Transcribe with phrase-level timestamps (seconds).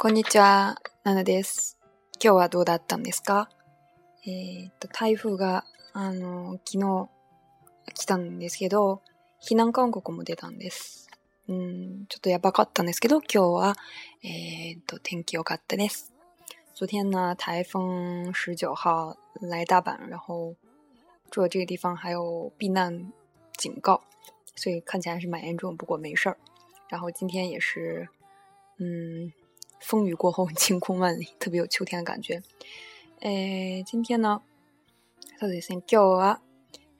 [0.00, 1.76] こんにちは、ナナです。
[2.22, 3.48] 今日はどうだったんですか
[4.24, 7.08] えー、っと、台風が、あの、昨日
[7.94, 9.02] 来たんですけど、
[9.44, 11.08] 避難勧告も出たんです。
[11.48, 13.76] うん、ちょっとやばかったんですけど、今日は、
[14.22, 16.14] えー、っと、天気良かったです。
[16.74, 20.54] 昨天呢，台風19号来大阪，然后
[21.32, 23.12] 住的这个地方还有避難
[23.56, 24.00] 警告，
[24.54, 26.36] 所以看起来是蛮严重，不过没事儿。
[26.88, 28.08] 然后今天也是，
[28.78, 29.32] 嗯，
[29.80, 32.42] 风雨过后晴空万里，特别有秋天的感觉。
[33.84, 34.42] 今天呢、
[35.40, 36.40] そうですね、今日は、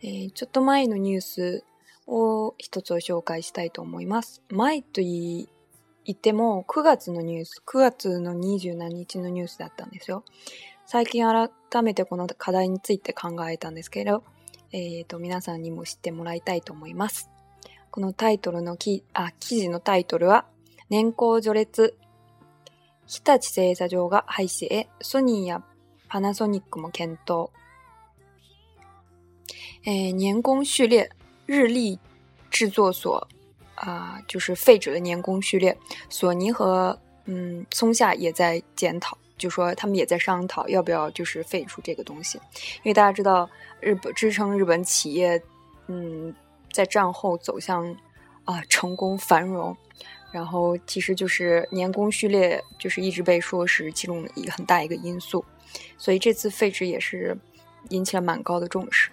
[0.02, 1.64] えー、ちょっと前のニュース
[2.06, 4.42] を一つを紹介したいと思います。
[4.51, 5.48] 前と言
[6.10, 10.24] っても9月のニュース、9月の27日のニュースだったんですよ。
[10.87, 14.23] 最近改めてこの課題について考えたんですけど、
[14.73, 17.29] えっ、ー、と、皆さんにも知ってもらいたいと思います。
[17.90, 20.46] このタイトルのき、あ、記事のタイトルは、
[20.90, 21.95] 年功序列
[23.09, 25.62] h i 製造業が廃止へ、ソニーや
[26.09, 27.51] パナソニックも検討。
[29.82, 31.10] 年功序列、
[31.46, 31.98] 日立
[32.51, 33.26] 制作所
[33.76, 35.76] 啊，就是废止了年功序列，
[36.10, 42.36] 索尼和嗯松下也在检讨，就说他们也在商讨要不要就是废除这个东西，
[42.82, 43.48] 因为大家知道
[43.80, 45.42] 日本支撑日本企业，
[45.86, 46.34] 嗯，
[46.73, 47.90] 在战后走向
[48.45, 49.74] 啊成功繁荣。
[50.30, 55.43] 然后，其实就是年功序列，就是一直被说是其中一很大一个因素，
[55.96, 57.37] 所以这次废止也是
[57.90, 59.10] 引起了蛮高的重视。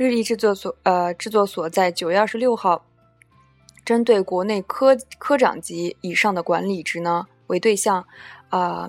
[0.00, 2.84] 日立制作所呃、制作所在九月二十六号，
[3.84, 8.04] 针对国内科科长级以上的管理职呢为对象
[8.50, 8.88] 啊。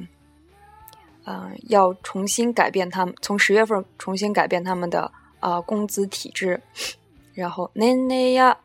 [1.29, 5.01] 呃，要重新改变他们，从十月份重新改变他们的
[5.40, 6.59] 啊、呃、工资体制。
[7.35, 8.57] 然后年齢や、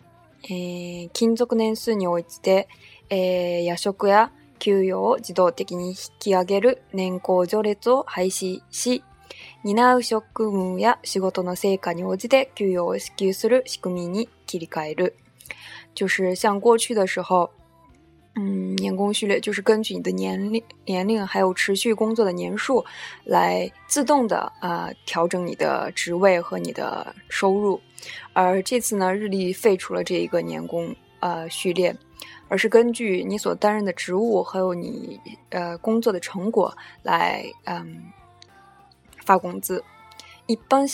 [0.48, 2.66] えー、勤続年数において、
[3.10, 9.02] えー、夜食や給与を自動的に引き上げる年功序列を廃止し、
[9.62, 15.14] 担う職務や仕事の成果に応じて給与を支給する仕組みに切り替える。
[15.94, 17.50] 就是像过去的时候，
[18.36, 22.84] 嗯，年功序列就是根据你的年龄、年龄还有持续工作的年数，
[23.24, 27.80] 来自动的啊调整你的职位和你的收入。
[28.32, 31.96] 而这次呢，日历废除了这一个年功呃序列，
[32.48, 35.20] 而是根据你所担任的职务还有你
[35.50, 38.02] 呃工作的成果来嗯
[39.24, 39.82] 发工资。
[40.46, 40.86] 一般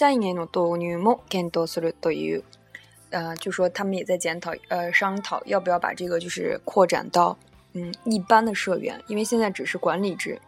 [3.10, 7.37] 呃，就说他们也在检讨，呃，商讨要不要把这个就是扩展到，
[7.72, 10.41] 嗯，一般的社员，因为现在只是管理制。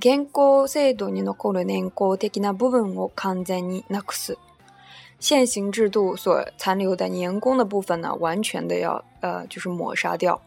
[0.00, 4.36] 年功制度に残る年功的な部分を完全になくす、
[5.18, 10.40] 现行制度所残留的年功的部分呢，完全的要呃，就是抹杀掉。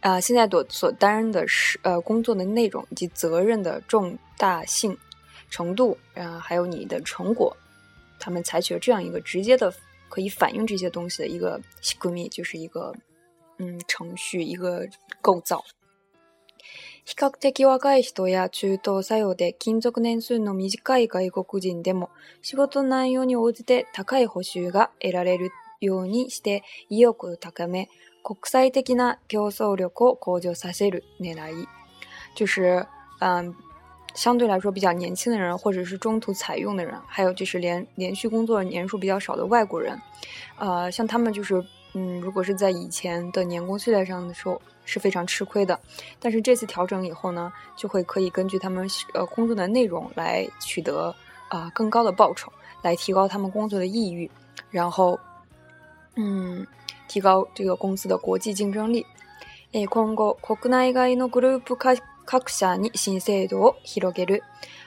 [0.00, 4.96] 啊，现在所所担任的是呃工作的内容以及责任的重大性、
[5.50, 7.56] 程度啊，还有你的成果，
[8.20, 9.72] 他们采取了这样一个直接的
[10.08, 12.94] 可以反映这些东西的一个机制，就是一个
[13.58, 14.86] 嗯程序一个
[15.20, 15.64] 构造。
[17.04, 22.10] 比較的若い人や中等歳用で金属年数の短い外国人でも
[22.42, 27.88] 仕事内容に応じて高い補修が得られるようにして意欲高め。
[28.22, 31.66] 国際的な競争力を向上させる狙い、
[32.36, 32.86] 就是
[33.20, 33.54] 嗯，
[34.14, 39.98] 相对来说比较年轻的人，或者是中途采用的人，还有就是连连续工作年数比较少的外国人，
[40.58, 41.64] 呃，像他们就是
[41.94, 45.78] 嗯，如果是在以前的年工序列上的时候是非常吃亏的，
[46.20, 51.14] 但是这次调整以后呢，就会可以根据他们呃工作的内容来取得
[51.48, 54.30] 啊更高的报酬，来提高他们工作的意欲，
[54.70, 55.18] 然后
[56.16, 56.66] 嗯。
[57.08, 59.06] 提高这个公司的国际竞争力。
[59.72, 61.76] えー、今後、国内外のグループ
[62.24, 64.42] 各社に新制度を広げる。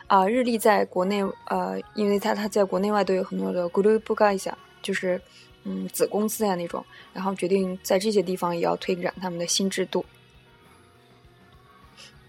[0.07, 5.21] 啊，日立在国内，呃，因为它它在国内外都有很多的 group 盖下，就是
[5.63, 6.83] 嗯子公司呀那种，
[7.13, 10.05] 然后决定在这些地方也要推展他们的新制度。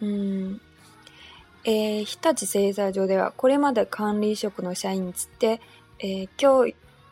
[0.01, 0.59] 嗯。
[1.65, 5.61] えー、日立製材所ではこれまで管理職の社員について、
[6.01, 6.67] え教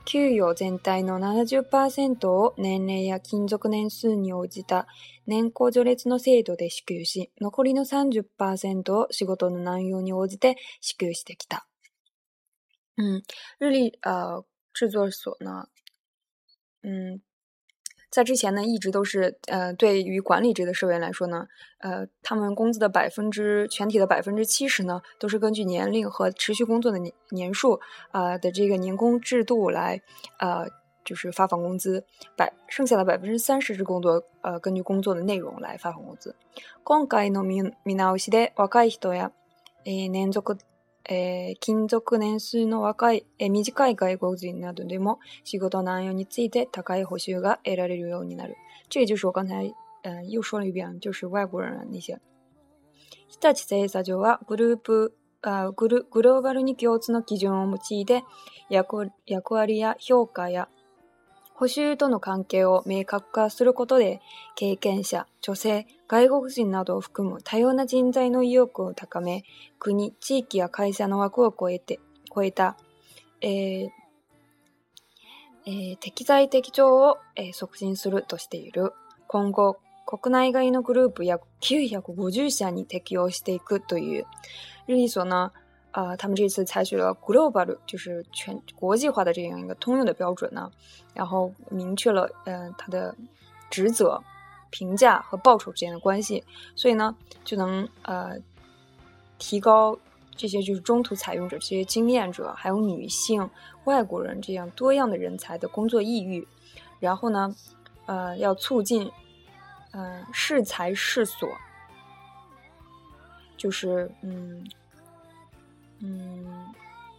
[0.05, 4.87] 給与全体の70%を年齢や勤続年数に応じた
[5.27, 11.67] 年功序列の制度で支給し、残りの30%を仕事の内容に応じて支給してきた。
[13.61, 13.93] 日
[14.73, 15.67] 制作所呢，
[18.11, 21.47] 在之前呢，一直都是，呃，对于管理职的社员来说呢，
[21.79, 27.79] 呃，他们工资的百分之全体的百分之七十呢，都是根据年龄和持续工作的年年数
[28.11, 30.03] 啊的这个年工制度来，
[30.41, 30.67] 呃，
[31.05, 32.05] 就是发放工资，
[32.37, 36.35] 百剩下的百分之三十是工作，呃，根据工作的内容来发放工资。
[41.13, 48.57] えー、勤続年数の若い、えー、短い外国人などでも仕事内容について高い報酬が得られるようになる。
[48.89, 49.75] 这就是我刚才、
[50.05, 52.15] 呃、又说了一遍、就是外国人那些。
[53.29, 55.13] 日立製作所はグループ
[55.43, 58.25] あグルグローバルに共通の基準を用いて
[58.69, 60.69] 役役割や評価や
[61.55, 64.21] 補修との関係を明確化することで
[64.55, 69.45] 経験者、女性、外国人などを含む多様な人材の意欲を高め、
[69.79, 72.01] 国、地域や会社の枠を超えて、
[72.35, 72.77] 超えた、
[73.41, 73.89] えー
[75.67, 78.93] えー、適材適調を、えー、促進するとしている。
[79.29, 84.27] 今後、国内外のグループ約950社に適用していくという。
[84.89, 85.53] 日立所呢、
[85.93, 90.73] 呃，他们这次采取了 global，就是全国际化的这样一个通用的标准呢，
[91.15, 93.15] 然后明确了，呃，它的
[93.71, 94.21] 职责。
[94.71, 96.43] 评价和报酬之间的关系，
[96.75, 97.15] 所以呢，
[97.45, 98.37] 就能呃
[99.39, 99.99] 提高
[100.35, 103.49] 这些就是中途采用者、这些经验者、还有女性、
[103.85, 106.47] 外国人这样多样的人才的工作意欲。
[106.99, 107.55] 然后呢，
[108.07, 109.11] 呃，要促进
[109.93, 111.49] 嗯适才适所，
[113.57, 114.65] 就是嗯
[116.01, 116.69] 嗯，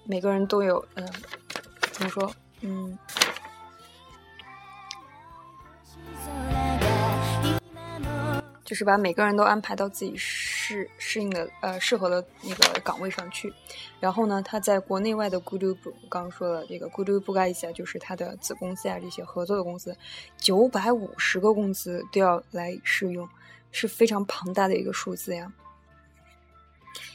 [0.05, 1.09] 每个人都有嗯
[1.93, 2.31] 怎么说
[2.61, 2.97] 嗯。
[8.71, 13.51] 就是把每个人都安排到自己适适应的呃适合的那个岗位上去，
[13.99, 15.75] 然后呢，他在国内外的 g o o
[16.07, 19.93] 刚刚说了这个 g o o 盖一下，就是他的子公司啊这些合作的公司，
[20.37, 23.27] 九百五十个公司都要来试用，
[23.73, 25.51] 是非常庞大的一个数字呀。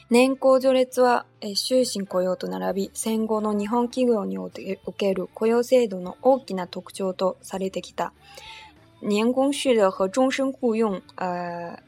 [0.09, 4.51] 年功序列は、え、終身雇用と並び、戦後の日本企業にお
[4.91, 8.13] ける雇用制度の大きな特徴とされてきた。
[8.99, 11.79] 年功序列和终身雇佣，呃，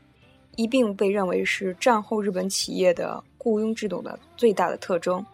[0.56, 5.26] 一并被认为是战后日本企业的雇佣制度的最大的特征。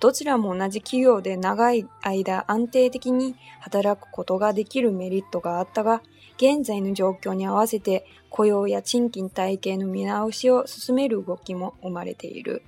[0.00, 6.02] どちらも同じ企業で長い間安定的に働くことができるメリットがあったが、
[6.36, 12.62] 現在の状況に合わせて雇用や賃金体系の見直しを進める動きも生まれている。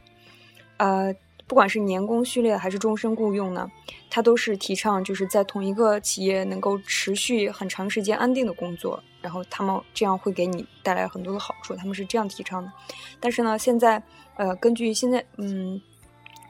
[0.79, 1.13] 啊。
[1.49, 3.71] 不管是年工序列还是终身雇佣呢，
[4.11, 12.73] 它都是提倡就是在同一个企业能够持续很长时间安定的工作，然后他们这样会给你带来很多的好处，他们是这样提倡的。
[13.21, 14.03] 但是呢，现在
[14.37, 15.81] 呃根据现在嗯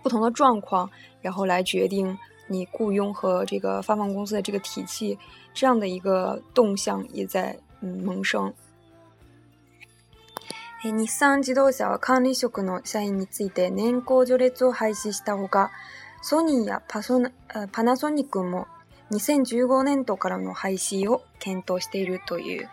[0.03, 0.89] 不同的状况，
[1.21, 2.17] 然后来决定
[2.47, 5.19] 你雇佣和这个发放工资的这个体系，
[5.53, 8.53] 这样的一个动向也在嗯萌生。
[10.93, 15.71] 日産自動車は管理職の社員について年功序列を廃止したほか、
[16.23, 17.01] ソニーやパ
[17.73, 18.67] パナソニックも
[19.13, 22.69] 2015年度からの廃止を検討しているという。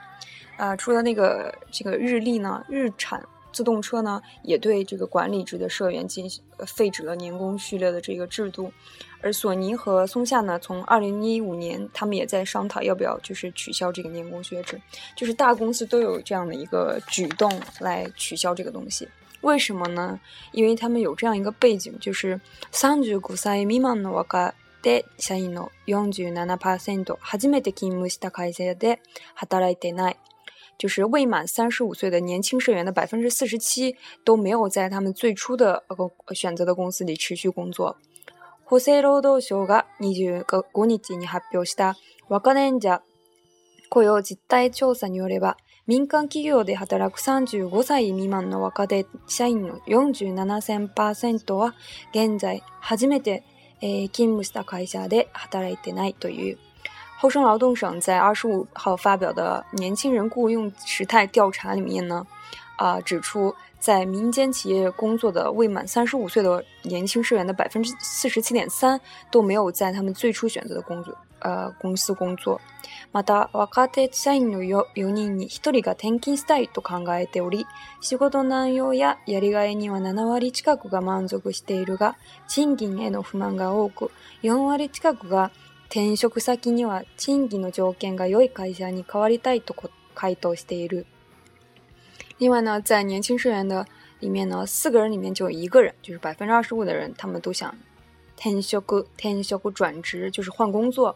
[0.60, 3.20] あ除了那个这个日历呢，日产
[3.53, 8.74] 自动车呢，也对这个管理职的社员进行废止了年功序列的这个制度，
[9.22, 14.81] 而索尼和松下呢，从二零一五年，他们也在商讨要不要就是取消这个年功序列，制，
[15.15, 19.07] 就是大公司都有这样的一个举动来取消这个东西。
[19.41, 20.19] 为什么呢？
[20.53, 22.39] 因为他们有这样一个背景，就是
[22.72, 24.50] 三十五歳未満の若
[24.81, 29.00] で社員の四十七パーセント初めて勤務した会社で
[29.36, 30.15] 働いてない。
[30.77, 37.98] 就是未满三十五岁的年轻社员的百分之四十七都没有在他们最初的呃选择的公司里持续工作。
[38.65, 41.96] 厚生労働省が25日に発表した
[42.27, 43.03] 若年者
[43.89, 51.75] 雇用実態調査によれば、民間企業で働く35歳未満の若手社員の47,000%は
[52.13, 53.44] 現在初めて、
[53.82, 56.58] えー、勤務した会社で働いてないという
[57.17, 62.25] 厚生劳动省在二十五号发表的年轻人雇佣时态调查里面呢，
[62.77, 69.00] 啊，指出在民间企业工作的未满三十五岁的年轻社员的百分之四十七点三
[69.32, 72.60] 都没有在他们最初选择的工作呃公司工作。
[73.12, 77.65] また若手社員のよ人に一人が転勤したいと考えており、
[78.01, 82.15] 仕事内容ややりがいには七割近くが満足しているが、
[82.48, 84.10] 賃金への不満が多く、
[84.43, 85.51] 割近くが
[85.93, 89.75] 転職先には賃金の条件が良い会社に変わりたいと
[90.15, 91.05] 回答している。
[92.39, 93.85] 今の在に就職面談
[94.19, 97.75] 里面呢，四个人里面就有一个人，就是百分之二十五的人，他们都想
[98.35, 101.15] 転職転職转职，就是换工作。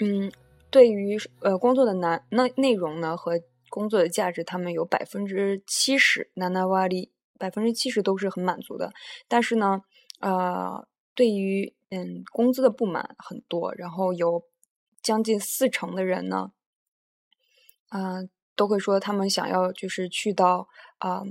[0.00, 0.30] 嗯，
[0.68, 3.40] 对于呃工作的难那内容呢和
[3.70, 8.92] 工作的价值，他们有百分之七十ナナワリ百分之七十都是很满足的。
[9.28, 9.80] 但是呢，
[10.20, 14.44] 呃，对于嗯，工资的不满很多，然后有
[15.02, 16.52] 将近四成的人呢，
[17.90, 20.68] 嗯，都会说他们想要就是去到
[20.98, 21.22] 啊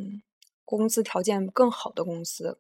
[0.65, 2.57] 工资条件更好的公司。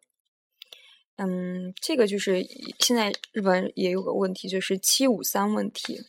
[1.15, 2.43] 嗯，这个就是
[2.79, 6.01] 现在日本也有个问题，就是七五三问题，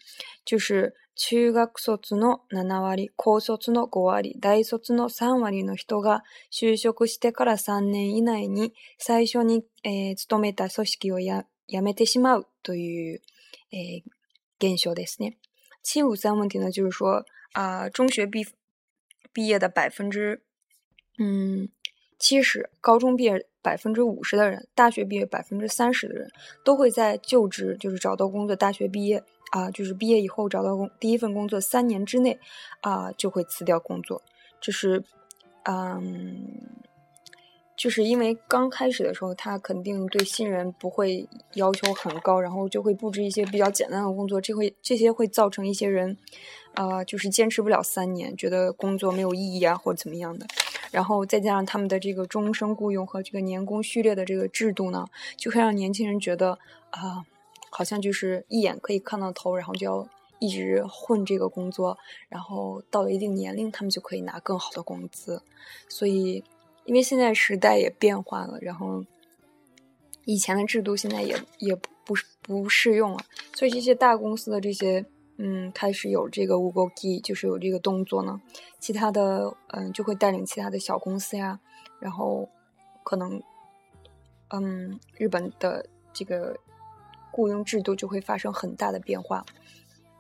[0.45, 2.61] 就是中学卒の七
[3.07, 6.21] 割、高卒の五割、大卒の三割の人が
[6.53, 13.21] 就职してから三年以内に最初にええ勤めた組織をややめてしまうという
[14.59, 15.37] 現象ですね。
[15.83, 18.47] 七五三问题呢，就是说啊，中学毕
[19.33, 20.43] 毕业的百分之
[21.19, 21.69] 嗯
[22.19, 26.31] 七十，高中毕业百分之五十的人，大学毕业百分之三十的人，
[26.65, 28.57] 都会在就职就是找到工作。
[28.57, 29.23] 大学毕业
[29.53, 32.39] 啊，就是毕业以后找到工第一份工作，三年之内
[32.81, 34.23] 啊就会辞掉工作。
[34.63, 35.05] 这是
[35.65, 36.71] 嗯。
[37.79, 46.17] 就是因为刚开始的时候，他肯定对新人不会要求很高，然后就会布置一些比较简单的工作，这会这些会造成一些人，
[46.75, 50.45] 呃，就是坚持不了三年，觉得工作没有意义啊，或者怎么样的。
[50.91, 55.07] 然后再加上他们的这个终身雇佣和这个年工序列的这个制度呢，
[55.37, 56.59] 就会让年轻人觉得
[56.91, 57.25] 啊，
[57.71, 60.09] 好像就是一眼可以看到头，然后就要
[60.41, 61.97] 一直混这个工作，
[62.29, 65.41] 然后到了一定年龄，他们就可以拿更好的工资，
[65.89, 66.43] 所以。
[66.89, 69.05] 因为现在时代也变化了，然后
[70.25, 73.19] 以前的制度现在也也不不适用了，
[73.55, 75.05] 所以这些大公司的这些
[75.37, 76.57] 嗯，开始有这个
[76.97, 78.41] Key，就是有这个动作呢。
[78.81, 81.61] 其他的嗯，就会带领其他的小公司呀，
[82.01, 82.49] 然后
[83.05, 83.41] 可能
[84.49, 86.57] 嗯，日本的这个
[87.31, 89.45] 雇佣制度就会发生很大的变化。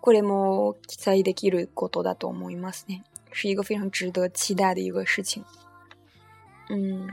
[0.02, 3.00] 过连么在伊的记录过多大多么一马斯呢？
[3.32, 5.42] 是一个非常值得期待的一个事情。
[6.70, 7.08] うん。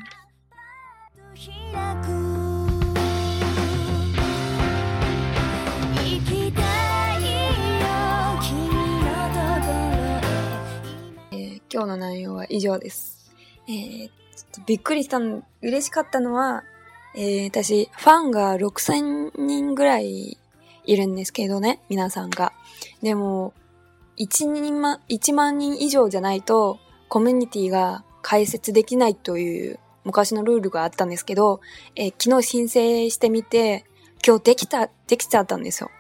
[11.31, 13.31] え今日の内容は以上です。
[13.69, 16.63] えー、ちょっとびっくりしたの、嬉しかったのは、
[17.15, 20.37] えー、私、ファンが6000人ぐらい
[20.83, 22.51] いるんですけどね、皆さんが。
[23.01, 23.53] でも、
[24.19, 31.61] 1人ま、1万人以上じゃないと、コミュニティが解説できないという昔のルールがあったんですけど、
[31.95, 33.85] えー、昨日申請してみて、
[34.27, 35.91] 今日できた、できちゃったんですよ。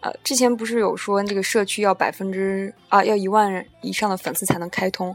[0.00, 5.14] 啊，之前不是有说这个社区要百分之啊要一万以上的粉丝才能开通，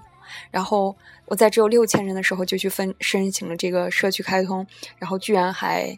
[0.52, 0.96] 然后
[1.26, 4.66] 我在只有六千人的时候就去分申请了这个社区开通，
[4.98, 5.98] 然后居然还，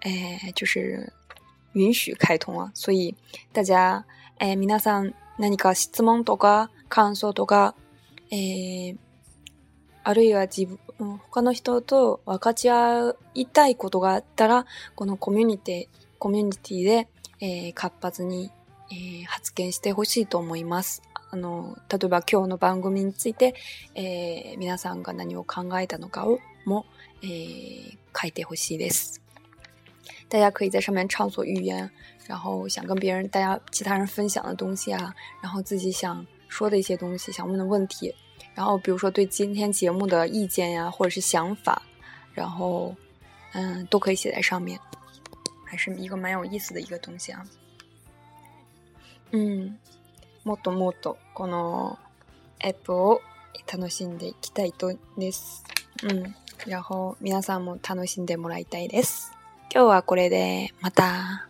[0.00, 1.10] 哎，就是
[1.72, 2.70] 允许开通啊！
[2.74, 3.14] 所以
[3.54, 4.04] 大家，
[4.38, 7.72] 哎，皆さん何か質問とか感想とか、
[8.30, 8.96] え
[10.06, 10.78] あるいは自分、
[11.18, 17.08] 他の人と分かち合いたいことがあったら、このコミュニティ、コミュニティで、
[17.40, 18.50] えー、活発に、
[18.92, 21.00] えー、発見してほしいと思います。
[21.30, 23.54] あの、例えば今日の番組について、
[23.94, 26.84] えー、皆さんが何を考えたのかをも、
[27.22, 29.22] えー、書いてほしいです。
[30.28, 31.90] 大家可以在上面畅所欲言，
[32.28, 38.14] 然后想跟别人、大家其他人分享的东西啊，然后自己想说的一些东西、想问的问题，
[38.54, 41.82] 然后比如说对今天节目的意见呀，或者是想法，
[42.32, 42.94] 然后
[43.52, 44.78] 嗯都可以写在上面，
[45.64, 47.44] 还是一个蛮有意思的一个东西啊。
[49.32, 49.76] 嗯，
[50.44, 51.96] もっともっとこの
[52.60, 53.20] アップを
[53.72, 55.64] 楽しんでいきたいとです。
[56.04, 56.34] うん、
[56.66, 59.32] 然后皆さんも楽しんでもらいたいです。
[59.74, 61.48] 今日はこれでまた。